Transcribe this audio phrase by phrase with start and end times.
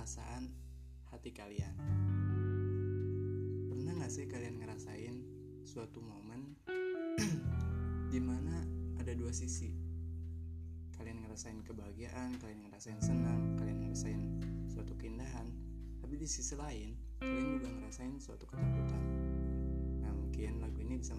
[0.00, 0.48] perasaan
[1.12, 1.76] hati kalian.
[3.68, 5.12] Pernah gak sih kalian ngerasain
[5.60, 6.56] suatu momen
[8.12, 8.64] di mana
[8.96, 9.68] ada dua sisi?
[10.96, 14.40] Kalian ngerasain kebahagiaan, kalian ngerasain senang, kalian ngerasain
[14.72, 15.52] suatu keindahan,
[16.00, 19.04] tapi di sisi lain kalian juga ngerasain suatu ketakutan.
[20.00, 21.12] Nah mungkin lagu ini bisa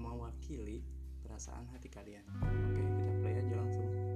[0.00, 0.80] mewakili
[1.20, 2.24] perasaan hati kalian.
[2.72, 4.13] Oke, kita play aja langsung.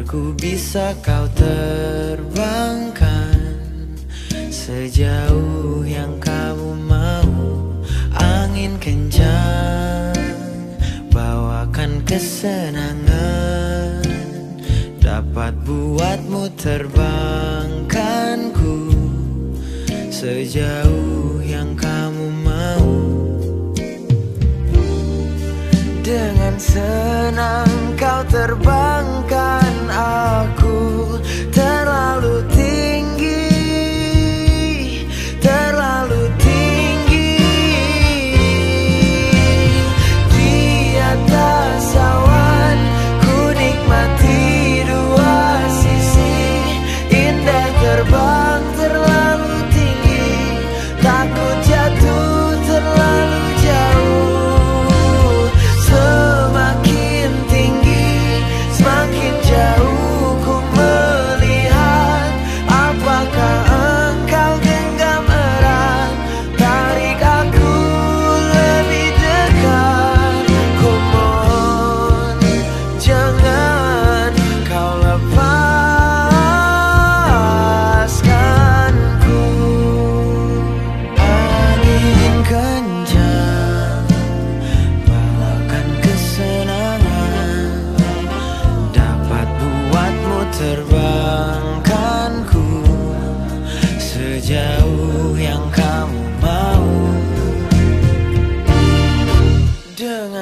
[0.00, 3.36] Agar ku bisa kau terbangkan
[4.48, 7.28] sejauh yang kamu mau.
[8.16, 10.16] Angin kencang
[11.12, 14.00] bawakan kesenangan.
[15.04, 18.88] Dapat buatmu terbangkanku
[20.08, 22.88] sejauh yang kamu mau.
[26.00, 27.68] Dengan senang
[28.00, 28.79] kau terbangkan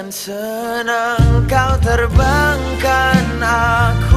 [0.08, 4.07] senang kau terbangkan aku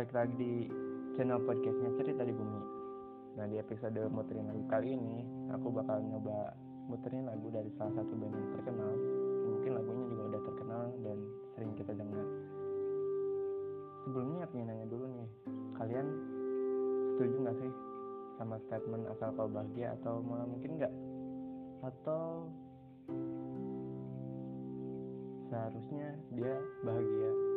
[0.00, 0.54] balik lagi di
[1.12, 2.62] channel podcastnya Cerita di Bumi.
[3.36, 6.56] Nah di episode muterin lagu kali ini, aku bakal nyoba
[6.88, 8.96] muterin lagu dari salah satu band yang terkenal.
[9.44, 11.18] Mungkin lagunya juga udah terkenal dan
[11.52, 12.26] sering kita dengar.
[14.08, 15.28] Sebelumnya aku nanya dulu nih,
[15.76, 16.06] kalian
[17.20, 17.72] setuju gak sih
[18.40, 20.94] sama statement asal kau bahagia atau malah mungkin nggak?
[21.84, 22.48] Atau
[25.52, 26.56] seharusnya dia
[26.88, 27.49] bahagia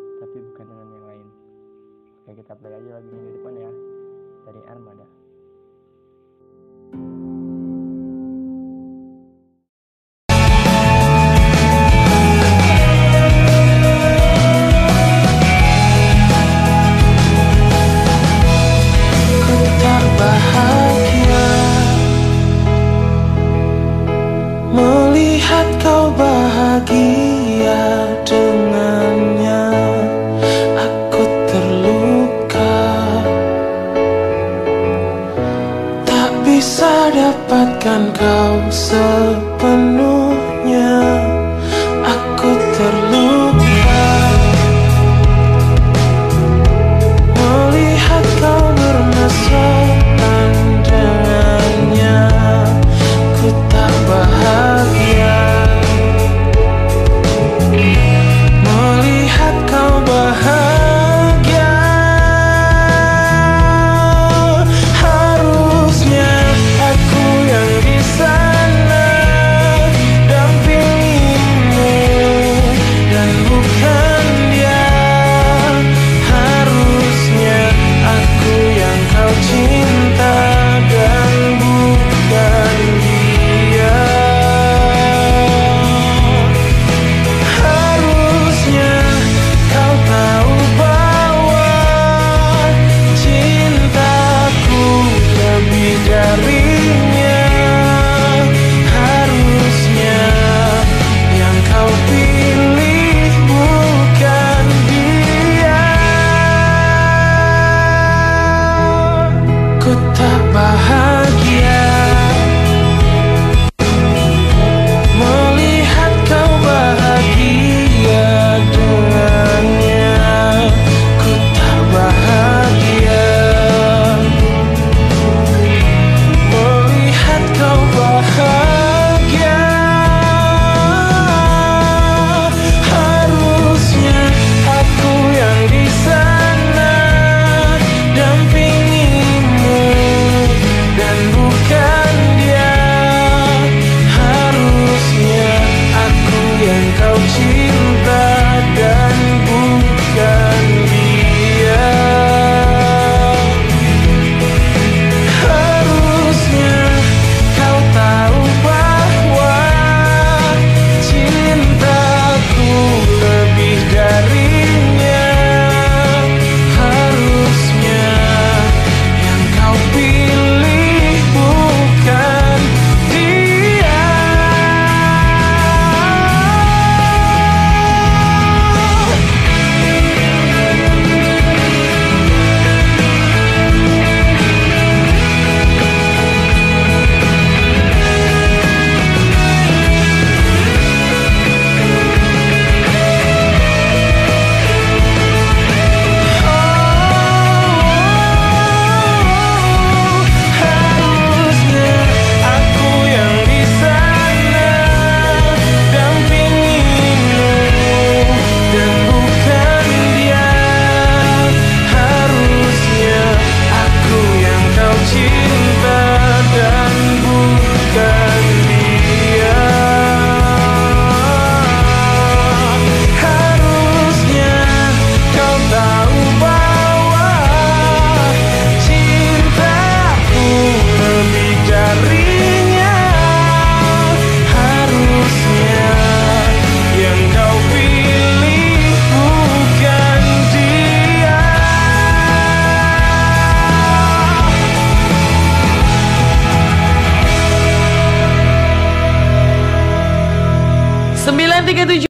[38.93, 40.12] sepenuh